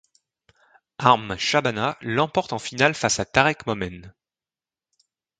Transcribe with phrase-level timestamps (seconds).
[0.97, 4.11] Amr Shabana l'emporte en finale face Tarek Momen.